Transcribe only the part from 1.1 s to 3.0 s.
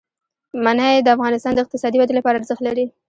افغانستان د اقتصادي ودې لپاره ارزښت لري.